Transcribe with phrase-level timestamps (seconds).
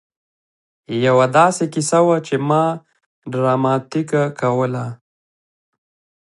[1.05, 2.63] يوه داسې کيسه وه چې ما
[3.31, 4.85] ډراماتيکه کوله.